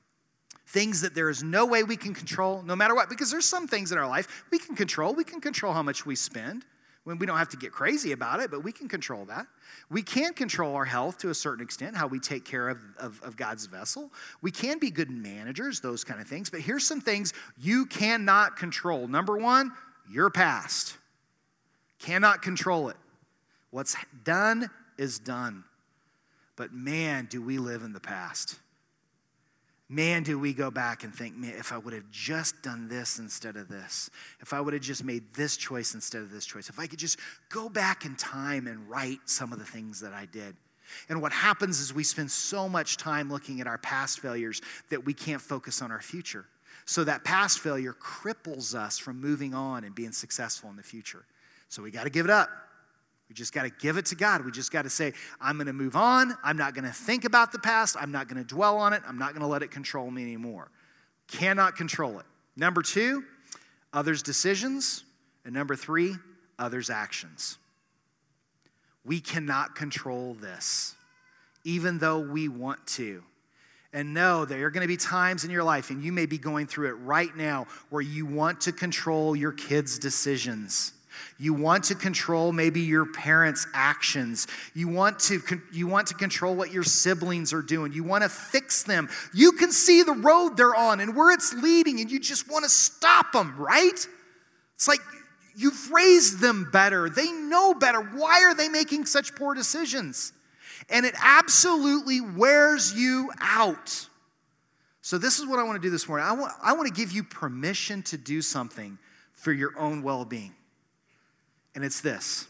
[0.66, 3.09] Things that there is no way we can control, no matter what.
[3.09, 5.14] Because there's some things in our life we can control.
[5.14, 6.64] We can control how much we spend.
[7.05, 9.46] When we don't have to get crazy about it, but we can control that.
[9.88, 13.22] We can control our health to a certain extent, how we take care of, of,
[13.22, 14.11] of God's vessel.
[14.42, 16.50] We can be good managers, those kind of things.
[16.50, 19.07] But here's some things you cannot control.
[19.07, 19.70] Number one,
[20.11, 20.96] your past.
[22.00, 22.96] Cannot control it.
[23.70, 25.62] What's done is done.
[26.57, 28.59] But man, do we live in the past
[29.88, 33.18] man, do we go back and think, man, if I would have just done this
[33.18, 36.68] instead of this, if I would have just made this choice instead of this choice,
[36.68, 37.18] if I could just
[37.49, 40.57] go back in time and right some of the things that I did.
[41.09, 45.05] And what happens is we spend so much time looking at our past failures that
[45.05, 46.46] we can't focus on our future.
[46.85, 51.25] So that past failure cripples us from moving on and being successful in the future.
[51.68, 52.49] So we got to give it up.
[53.29, 54.45] We just got to give it to God.
[54.45, 56.37] We just got to say, I'm going to move on.
[56.45, 57.97] I'm not going to think about the past.
[57.99, 59.03] I'm not going to dwell on it.
[59.07, 60.71] I'm not going to let it control me anymore.
[61.29, 62.27] Cannot control it.
[62.57, 63.25] Number two,
[63.93, 65.03] others' decisions.
[65.45, 66.15] And number three,
[66.59, 67.59] others' actions.
[69.05, 70.97] We cannot control this,
[71.62, 73.23] even though we want to.
[73.93, 76.37] And know there are going to be times in your life, and you may be
[76.37, 80.93] going through it right now, where you want to control your kids' decisions.
[81.38, 84.46] You want to control maybe your parents' actions.
[84.74, 85.40] You want to
[85.72, 87.92] you want to control what your siblings are doing.
[87.92, 89.09] You want to fix them.
[89.35, 92.64] You can see the road they're on and where it's leading and you just want
[92.64, 94.07] to stop them, right?
[94.74, 95.00] It's like
[95.57, 97.09] you've raised them better.
[97.09, 98.00] They know better.
[98.00, 100.33] Why are they making such poor decisions?
[100.90, 104.09] And it absolutely wears you out.
[105.07, 106.26] So, this is what I want to do this morning.
[106.26, 108.98] I want, I want to give you permission to do something
[109.35, 110.52] for your own well being
[111.77, 112.49] and it's this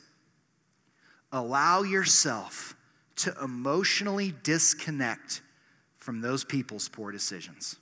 [1.33, 2.75] allow yourself
[3.17, 5.43] to emotionally disconnect
[5.99, 7.77] from those people's poor decisions.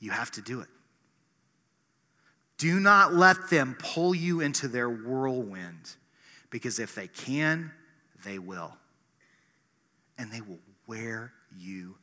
[0.00, 0.68] You have to do it.
[2.58, 5.96] Do not let them pull you into their whirlwind
[6.50, 7.70] because if they can,
[8.24, 8.76] they will.
[10.18, 11.96] And they will wear you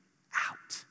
[0.49, 0.85] out.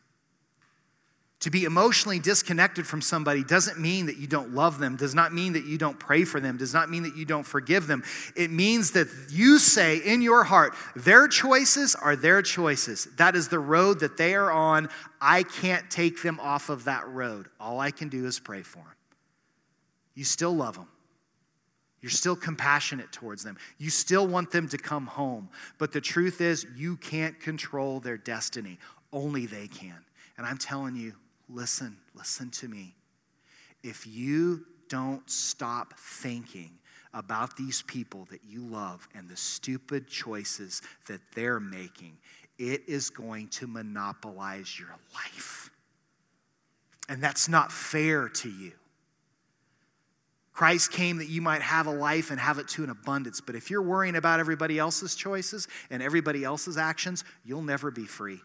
[1.41, 5.33] To be emotionally disconnected from somebody doesn't mean that you don't love them, does not
[5.33, 8.05] mean that you don't pray for them, does not mean that you don't forgive them.
[8.37, 13.09] It means that you say in your heart, their choices are their choices.
[13.17, 14.91] That is the road that they are on.
[15.19, 17.49] I can't take them off of that road.
[17.59, 18.87] All I can do is pray for them.
[20.15, 20.89] You still love them.
[22.03, 23.57] You're still compassionate towards them.
[23.79, 25.49] You still want them to come home.
[25.79, 28.79] But the truth is, you can't control their destiny.
[29.11, 30.05] Only they can.
[30.37, 31.15] And I'm telling you,
[31.53, 32.95] listen, listen to me.
[33.83, 36.71] If you don't stop thinking
[37.13, 42.17] about these people that you love and the stupid choices that they're making,
[42.59, 45.71] it is going to monopolize your life.
[47.09, 48.73] And that's not fair to you.
[50.53, 53.41] Christ came that you might have a life and have it to an abundance.
[53.41, 58.05] But if you're worrying about everybody else's choices and everybody else's actions, you'll never be
[58.05, 58.41] free.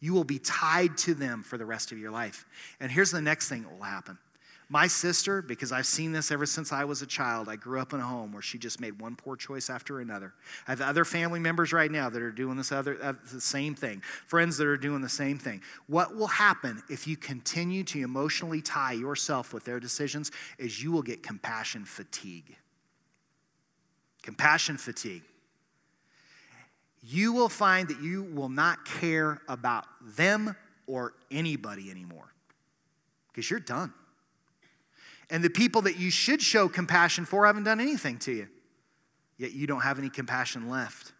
[0.00, 2.44] You will be tied to them for the rest of your life.
[2.80, 4.18] And here's the next thing that will happen.
[4.68, 7.92] My sister, because I've seen this ever since I was a child, I grew up
[7.92, 10.34] in a home where she just made one poor choice after another.
[10.66, 13.76] I have other family members right now that are doing this other uh, the same
[13.76, 14.02] thing.
[14.26, 15.62] Friends that are doing the same thing.
[15.86, 20.90] What will happen if you continue to emotionally tie yourself with their decisions is you
[20.90, 22.56] will get compassion fatigue.
[24.22, 25.22] Compassion fatigue
[27.06, 29.84] you will find that you will not care about
[30.16, 32.32] them or anybody anymore
[33.28, 33.92] because you're done.
[35.30, 38.48] And the people that you should show compassion for haven't done anything to you,
[39.38, 41.12] yet you don't have any compassion left.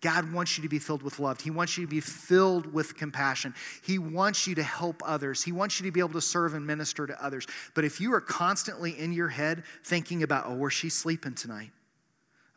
[0.00, 1.40] God wants you to be filled with love.
[1.40, 3.54] He wants you to be filled with compassion.
[3.82, 5.42] He wants you to help others.
[5.42, 7.46] He wants you to be able to serve and minister to others.
[7.74, 11.70] But if you are constantly in your head thinking about, oh, where's she sleeping tonight?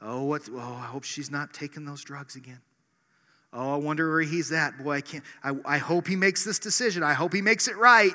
[0.02, 2.62] Oh, what, oh, I hope she's not taking those drugs again.
[3.52, 4.78] Oh, I wonder where he's at.
[4.78, 5.24] Boy, I can't.
[5.44, 7.04] I, I hope he makes this decision.
[7.04, 8.14] I hope he makes it right.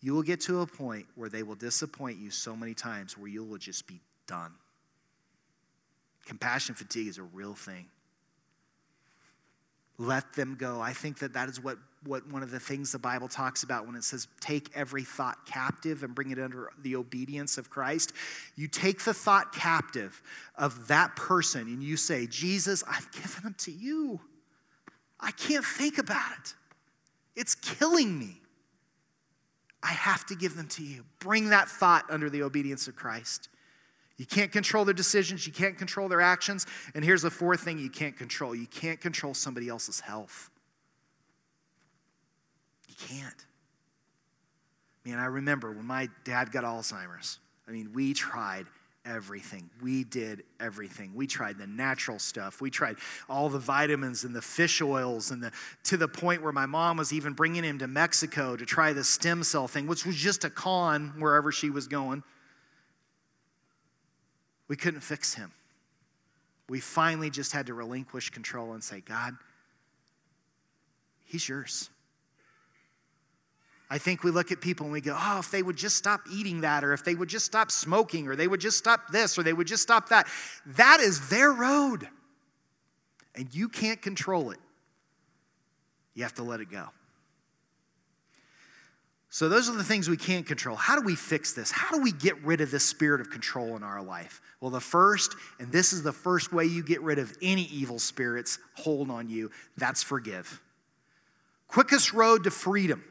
[0.00, 3.28] You will get to a point where they will disappoint you so many times where
[3.28, 4.52] you will just be done.
[6.26, 7.86] Compassion fatigue is a real thing.
[9.98, 10.80] Let them go.
[10.80, 13.86] I think that that is what what one of the things the Bible talks about
[13.86, 18.12] when it says take every thought captive and bring it under the obedience of Christ.
[18.56, 20.22] You take the thought captive
[20.56, 24.20] of that person and you say, Jesus, I've given them to you.
[25.20, 26.54] I can't think about it.
[27.36, 28.40] It's killing me.
[29.82, 31.04] I have to give them to you.
[31.18, 33.48] Bring that thought under the obedience of Christ.
[34.16, 36.66] You can't control their decisions, you can't control their actions.
[36.94, 40.50] And here's the fourth thing you can't control you can't control somebody else's health.
[43.08, 43.46] Can't.
[45.04, 47.38] Man, I remember when my dad got Alzheimer's.
[47.66, 48.66] I mean, we tried
[49.04, 49.68] everything.
[49.82, 51.12] We did everything.
[51.14, 52.60] We tried the natural stuff.
[52.60, 52.96] We tried
[53.28, 55.50] all the vitamins and the fish oils and the
[55.84, 59.02] to the point where my mom was even bringing him to Mexico to try the
[59.02, 62.22] stem cell thing, which was just a con wherever she was going.
[64.68, 65.52] We couldn't fix him.
[66.68, 69.34] We finally just had to relinquish control and say, God,
[71.24, 71.90] he's yours.
[73.92, 76.22] I think we look at people and we go, oh, if they would just stop
[76.32, 79.38] eating that, or if they would just stop smoking, or they would just stop this,
[79.38, 80.26] or they would just stop that.
[80.64, 82.08] That is their road.
[83.34, 84.58] And you can't control it.
[86.14, 86.88] You have to let it go.
[89.28, 90.76] So, those are the things we can't control.
[90.76, 91.70] How do we fix this?
[91.70, 94.40] How do we get rid of this spirit of control in our life?
[94.62, 97.98] Well, the first, and this is the first way you get rid of any evil
[97.98, 100.62] spirits hold on you, that's forgive.
[101.68, 103.04] Quickest road to freedom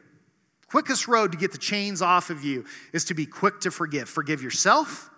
[0.72, 4.08] Quickest road to get the chains off of you is to be quick to forgive.
[4.08, 5.10] Forgive yourself,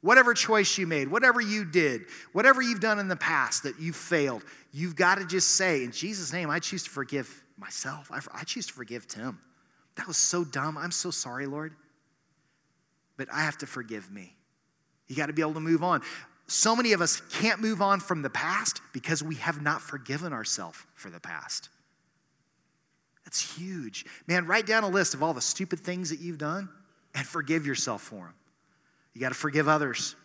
[0.00, 3.92] whatever choice you made, whatever you did, whatever you've done in the past that you
[3.92, 4.42] failed.
[4.72, 8.10] You've got to just say, in Jesus' name, I choose to forgive myself.
[8.10, 9.38] I, I choose to forgive Tim.
[9.96, 10.78] That was so dumb.
[10.78, 11.74] I'm so sorry, Lord.
[13.18, 14.34] But I have to forgive me.
[15.08, 16.00] You got to be able to move on.
[16.46, 20.32] So many of us can't move on from the past because we have not forgiven
[20.32, 21.68] ourselves for the past.
[23.30, 24.04] That's huge.
[24.26, 26.68] Man, write down a list of all the stupid things that you've done
[27.14, 28.34] and forgive yourself for them.
[29.14, 30.16] You got to forgive others.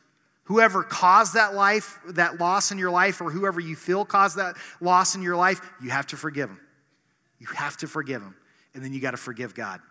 [0.46, 4.56] Whoever caused that life, that loss in your life, or whoever you feel caused that
[4.82, 6.60] loss in your life, you have to forgive them.
[7.38, 8.36] You have to forgive them.
[8.74, 9.82] And then you got to forgive God.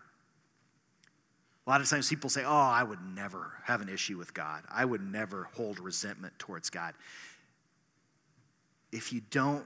[1.65, 4.63] A lot of times people say, Oh, I would never have an issue with God.
[4.69, 6.95] I would never hold resentment towards God.
[8.91, 9.65] If you don't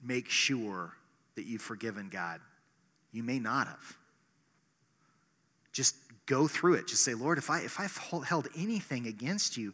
[0.00, 0.92] make sure
[1.34, 2.40] that you've forgiven God,
[3.14, 3.96] you may not have.
[5.72, 5.94] Just
[6.26, 6.88] go through it.
[6.88, 9.72] Just say, Lord, if, I, if I've held anything against you,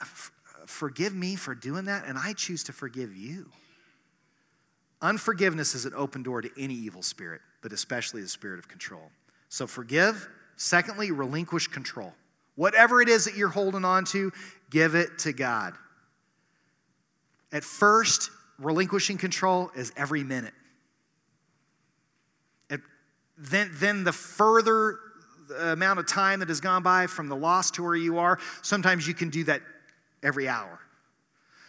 [0.00, 3.46] uh, uh, forgive me for doing that, and I choose to forgive you.
[5.00, 9.10] Unforgiveness is an open door to any evil spirit, but especially the spirit of control.
[9.48, 10.28] So forgive.
[10.56, 12.12] Secondly, relinquish control.
[12.56, 14.32] Whatever it is that you're holding on to,
[14.70, 15.74] give it to God.
[17.50, 20.52] At first, relinquishing control is every minute
[23.50, 24.98] then, then the further
[25.50, 28.38] uh, amount of time that has gone by from the loss to where you are,
[28.62, 29.60] sometimes you can do that
[30.22, 30.78] every hour.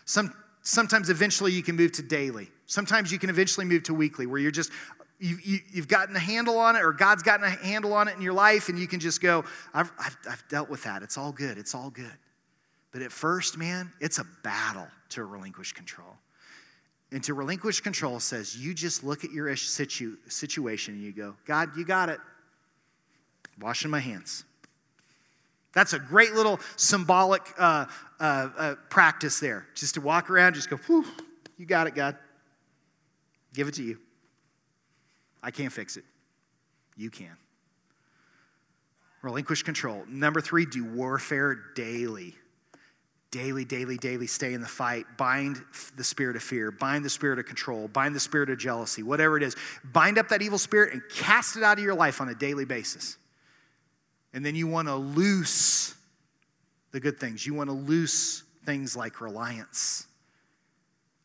[0.06, 2.50] Some, sometimes eventually you can move to daily.
[2.68, 4.72] Sometimes you can eventually move to weekly, where you're just,
[5.20, 8.16] you, you, you've gotten a handle on it, or God's gotten a handle on it
[8.16, 11.02] in your life, and you can just go, I've, I've, I've dealt with that.
[11.02, 11.58] It's all good.
[11.58, 12.18] It's all good.
[12.92, 16.16] But at first, man, it's a battle to relinquish control.
[17.14, 21.36] And to relinquish control says you just look at your situ- situation and you go,
[21.46, 22.20] God, you got it.
[23.62, 24.44] Washing my hands.
[25.74, 27.86] That's a great little symbolic uh,
[28.20, 29.68] uh, uh, practice there.
[29.76, 30.80] Just to walk around, just go,
[31.56, 32.18] you got it, God.
[33.54, 34.00] Give it to you.
[35.44, 36.06] I can't fix it.
[36.98, 37.38] You can.
[39.22, 40.04] Relinquish control.
[40.08, 42.36] Number three, do warfare daily
[43.34, 45.06] daily, daily, daily stay in the fight.
[45.18, 45.60] Bind
[45.98, 49.36] the spirit of fear, bind the spirit of control, bind the spirit of jealousy, whatever
[49.36, 49.56] it is.
[49.84, 52.64] Bind up that evil spirit and cast it out of your life on a daily
[52.64, 53.18] basis.
[54.34, 55.96] And then you want to loose
[56.92, 57.46] the good things.
[57.46, 60.06] You want to loose things like reliance.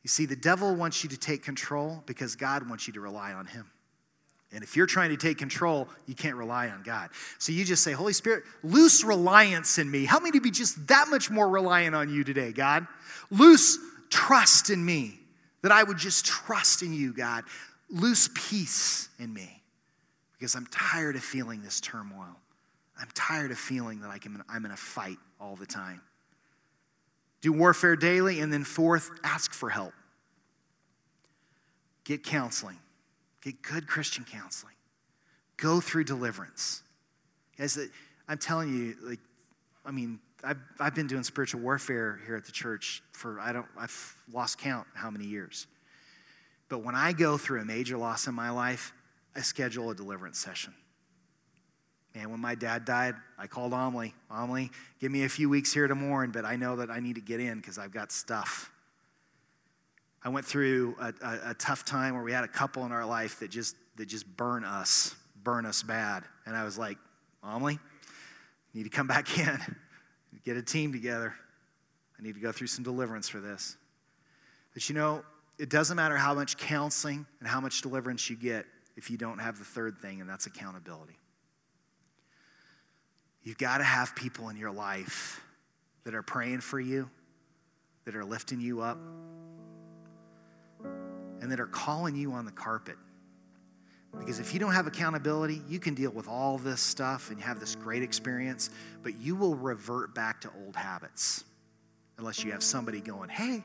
[0.02, 3.34] You see, the devil wants you to take control because God wants you to rely
[3.34, 3.70] on him.
[4.52, 7.10] And if you're trying to take control, you can't rely on God.
[7.38, 10.06] So you just say, Holy Spirit, loose reliance in me.
[10.06, 12.86] Help me to be just that much more reliant on you today, God.
[13.30, 15.20] Loose trust in me,
[15.60, 17.44] that I would just trust in you, God.
[17.90, 19.62] Loose peace in me,
[20.32, 22.36] because I'm tired of feeling this turmoil.
[22.98, 26.00] I'm tired of feeling that I'm I'm in a fight all the time.
[27.42, 29.92] Do warfare daily, and then fourth, ask for help.
[32.04, 32.78] Get counseling.
[33.42, 34.74] Get good Christian counseling.
[35.56, 36.82] Go through deliverance.
[37.56, 37.78] Guys,
[38.28, 39.20] I'm telling you, like,
[39.84, 43.66] I mean, I've, I've been doing spiritual warfare here at the church for, I don't,
[43.76, 45.66] I've lost count how many years.
[46.68, 48.92] But when I go through a major loss in my life,
[49.34, 50.74] I schedule a deliverance session.
[52.14, 54.12] And when my dad died, I called Omley.
[54.30, 54.70] Omley,
[55.00, 57.20] give me a few weeks here to mourn, but I know that I need to
[57.20, 58.70] get in because I've got stuff.
[60.22, 63.06] I went through a, a, a, tough time where we had a couple in our
[63.06, 66.24] life that just that just burn us, burn us bad.
[66.46, 66.98] And I was like,
[67.44, 67.78] Omley,
[68.74, 69.58] need to come back in,
[70.44, 71.34] get a team together.
[72.18, 73.76] I need to go through some deliverance for this.
[74.74, 75.22] But you know,
[75.58, 78.66] it doesn't matter how much counseling and how much deliverance you get
[78.96, 81.16] if you don't have the third thing, and that's accountability.
[83.44, 85.40] You've got to have people in your life
[86.04, 87.08] that are praying for you,
[88.04, 88.98] that are lifting you up,
[91.40, 92.96] and that are calling you on the carpet.
[94.18, 97.60] Because if you don't have accountability, you can deal with all this stuff and have
[97.60, 98.70] this great experience,
[99.02, 101.44] but you will revert back to old habits
[102.16, 103.62] unless you have somebody going, hey,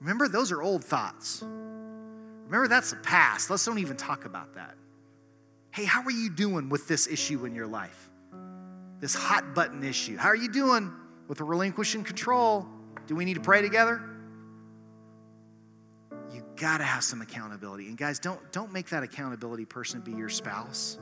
[0.00, 1.42] remember, those are old thoughts.
[1.42, 3.50] Remember, that's the past.
[3.50, 4.74] Let's don't even talk about that.
[5.70, 8.10] Hey, how are you doing with this issue in your life?
[9.00, 10.16] This hot button issue.
[10.16, 10.92] How are you doing
[11.28, 12.66] with relinquishing control?
[13.06, 14.02] Do we need to pray together?
[16.62, 17.88] You got to have some accountability.
[17.88, 20.96] And guys, don't, don't make that accountability person be your spouse.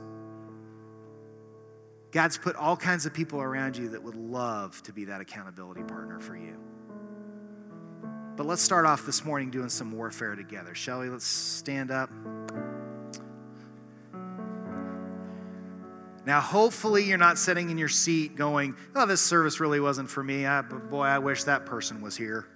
[2.09, 5.83] God's put all kinds of people around you that would love to be that accountability
[5.83, 6.57] partner for you.
[8.35, 11.09] But let's start off this morning doing some warfare together, shall we?
[11.09, 12.09] Let's stand up.
[16.25, 20.23] Now, hopefully, you're not sitting in your seat going, Oh, this service really wasn't for
[20.23, 20.47] me.
[20.47, 22.47] I, boy, I wish that person was here.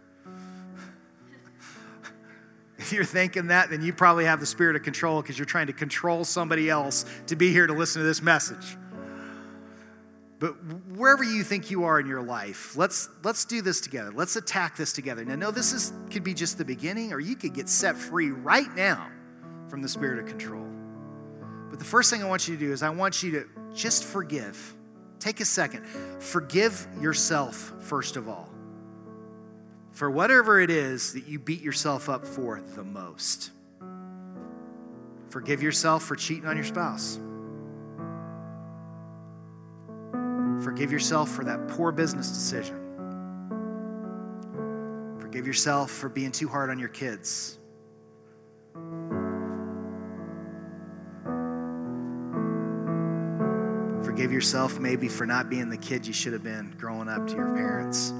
[2.85, 5.65] If you're thinking that, then you probably have the spirit of control because you're trying
[5.65, 8.77] to control somebody else to be here to listen to this message.
[10.37, 10.51] But
[10.95, 14.11] wherever you think you are in your life, let's let's do this together.
[14.11, 15.25] Let's attack this together.
[15.25, 18.29] Now, no, this is could be just the beginning, or you could get set free
[18.29, 19.09] right now
[19.67, 20.67] from the spirit of control.
[21.71, 24.03] But the first thing I want you to do is I want you to just
[24.03, 24.75] forgive.
[25.19, 25.87] Take a second.
[26.19, 28.51] Forgive yourself, first of all,
[29.95, 33.51] for whatever it is that you beat yourself up for the most.
[35.29, 37.17] Forgive yourself for cheating on your spouse.
[40.61, 42.75] Forgive yourself for that poor business decision.
[45.17, 47.57] Forgive yourself for being too hard on your kids.
[54.03, 57.35] Forgive yourself maybe for not being the kid you should have been growing up to
[57.35, 58.13] your parents.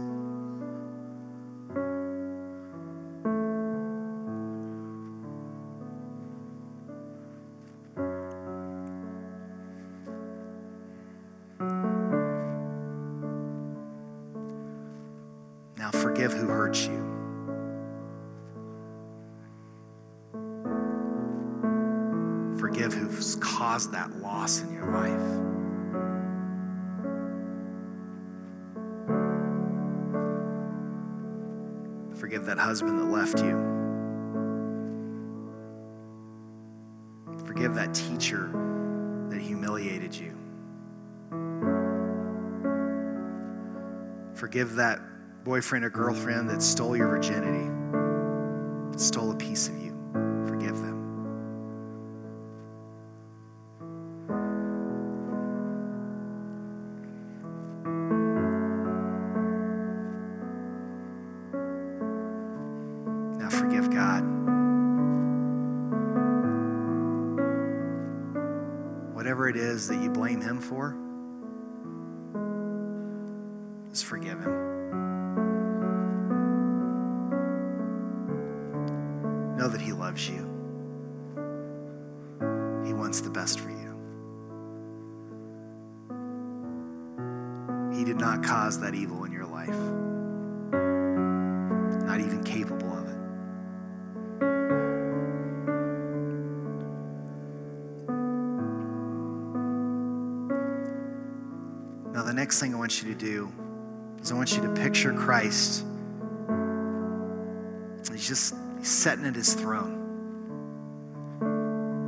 [32.65, 33.55] Husband that left you.
[37.45, 38.49] Forgive that teacher
[39.29, 40.35] that humiliated you.
[44.33, 44.99] Forgive that
[45.43, 47.69] boyfriend or girlfriend that stole your virginity,
[48.97, 49.84] stole a piece of you.
[79.65, 80.43] Know that He loves you.
[82.85, 83.95] He wants the best for you.
[87.97, 89.69] He did not cause that evil in your life,
[92.05, 93.17] not even capable of it.
[102.13, 103.51] Now, the next thing I want you to do
[104.21, 105.83] is I want you to picture Christ.
[108.11, 108.53] He's just
[108.85, 110.01] sitting at his throne.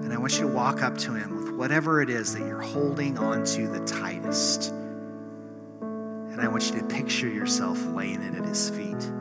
[0.03, 2.61] And I want you to walk up to him with whatever it is that you're
[2.61, 4.71] holding onto the tightest.
[4.71, 9.11] And I want you to picture yourself laying it at his feet.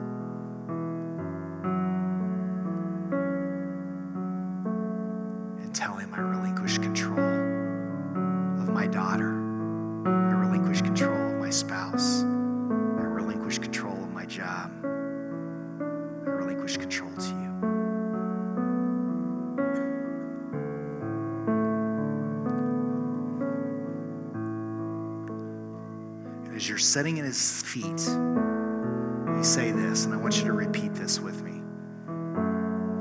[26.96, 31.42] Sitting at his feet, you say this, and I want you to repeat this with
[31.42, 31.60] me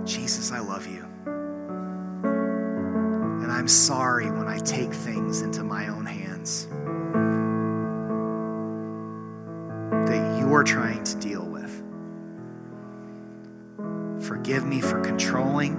[0.03, 1.05] Jesus, I love you.
[3.41, 6.67] And I'm sorry when I take things into my own hands
[10.09, 11.81] that you're trying to deal with.
[14.27, 15.77] Forgive me for controlling,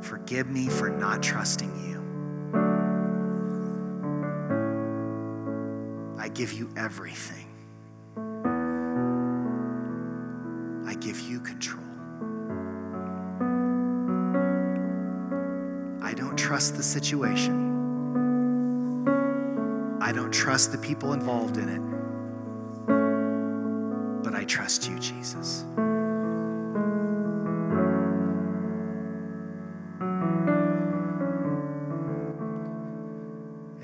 [0.00, 2.01] forgive me for not trusting you.
[6.34, 7.46] Give you everything.
[10.86, 11.82] I give you control.
[16.02, 17.70] I don't trust the situation.
[20.00, 21.80] I don't trust the people involved in it.
[24.22, 25.64] But I trust you, Jesus.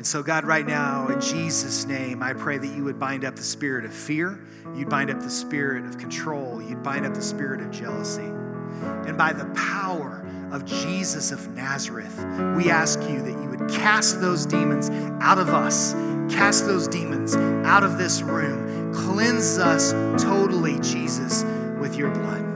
[0.09, 3.42] So, God, right now, in Jesus' name, I pray that you would bind up the
[3.42, 4.40] spirit of fear,
[4.74, 8.22] you'd bind up the spirit of control, you'd bind up the spirit of jealousy.
[8.22, 12.16] And by the power of Jesus of Nazareth,
[12.56, 14.88] we ask you that you would cast those demons
[15.20, 15.92] out of us,
[16.32, 17.36] cast those demons
[17.66, 19.92] out of this room, cleanse us
[20.22, 21.44] totally, Jesus,
[21.78, 22.47] with your blood.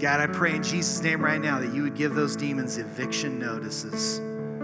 [0.00, 3.38] God, I pray in Jesus' name right now that you would give those demons eviction
[3.38, 4.18] notices.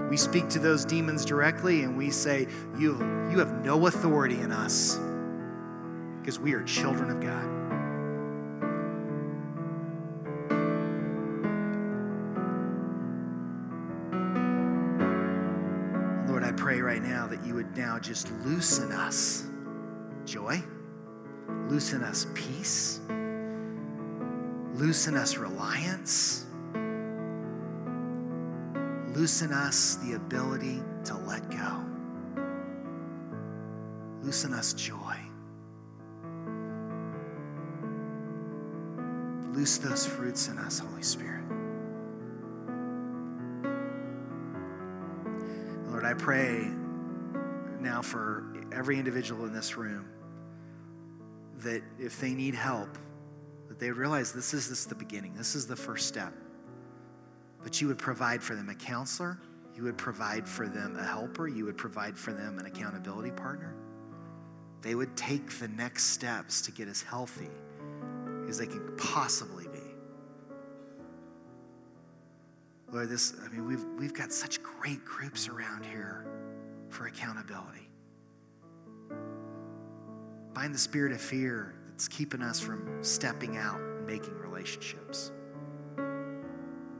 [0.09, 2.97] We speak to those demons directly and we say, You,
[3.31, 4.99] you have no authority in us.
[6.21, 7.45] Because we are children of God.
[16.31, 19.45] Lord, I pray right now that you would now just loosen us.
[20.25, 20.63] Joy,
[21.69, 22.27] loosen us.
[22.33, 23.01] Peace
[24.77, 26.45] Loosen us reliance.
[29.15, 31.83] Loosen us the ability to let go.
[34.23, 35.17] Loosen us joy.
[39.55, 41.45] Loose those fruits in us, Holy Spirit.
[45.89, 46.69] Lord, I pray
[47.81, 50.07] now for every individual in this room
[51.61, 52.99] that if they need help,
[53.77, 56.33] that they realize this is this the beginning, this is the first step.
[57.63, 59.39] But you would provide for them a counselor,
[59.75, 63.75] you would provide for them a helper, you would provide for them an accountability partner.
[64.81, 67.51] They would take the next steps to get as healthy
[68.49, 69.81] as they can possibly be.
[72.93, 76.25] Lord, this, I mean, we've, we've got such great groups around here
[76.89, 77.91] for accountability.
[80.55, 85.33] Bind the spirit of fear that's keeping us from stepping out and making relationships.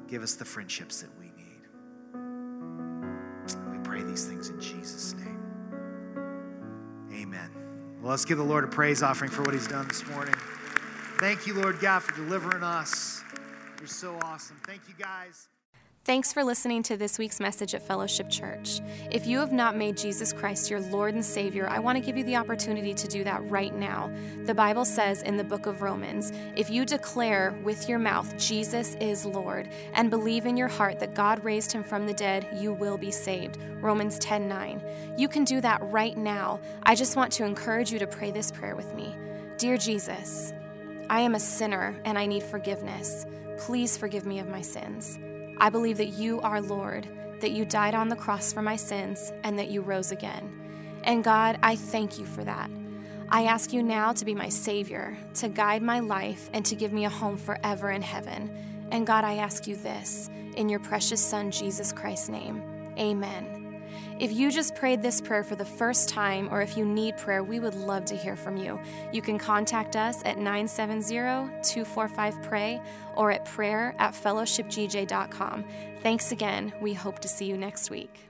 [0.09, 1.61] Give us the friendships that we need.
[3.71, 5.39] We pray these things in Jesus' name.
[7.13, 7.51] Amen.
[8.01, 10.35] Well, let's give the Lord a praise offering for what he's done this morning.
[11.19, 13.23] Thank you, Lord God, for delivering us.
[13.79, 14.57] You're so awesome.
[14.65, 15.49] Thank you, guys.
[16.07, 18.81] Thanks for listening to this week's message at Fellowship Church.
[19.11, 22.17] If you have not made Jesus Christ your Lord and Savior, I want to give
[22.17, 24.13] you the opportunity to do that right now.
[24.45, 28.95] The Bible says in the book of Romans if you declare with your mouth Jesus
[29.01, 32.73] is Lord and believe in your heart that God raised him from the dead, you
[32.73, 33.59] will be saved.
[33.81, 35.17] Romans 10 9.
[35.19, 36.61] You can do that right now.
[36.85, 39.17] I just want to encourage you to pray this prayer with me.
[39.59, 40.53] Dear Jesus,
[41.11, 43.27] I am a sinner and I need forgiveness.
[43.59, 45.19] Please forgive me of my sins.
[45.59, 47.09] I believe that you are Lord,
[47.41, 50.53] that you died on the cross for my sins, and that you rose again.
[51.05, 52.71] And God, I thank you for that.
[53.29, 56.93] I ask you now to be my Savior, to guide my life, and to give
[56.93, 58.89] me a home forever in heaven.
[58.91, 62.63] And God, I ask you this in your precious Son, Jesus Christ's name.
[62.99, 63.56] Amen.
[64.19, 67.45] If you just prayed this prayer for the first time, or if you need prayer,
[67.45, 68.81] we would love to hear from you.
[69.13, 71.11] You can contact us at 970
[71.63, 72.81] 245 PRAY
[73.15, 75.65] or at prayer at fellowshipgj.com.
[76.03, 76.73] Thanks again.
[76.81, 78.27] We hope to see you next week.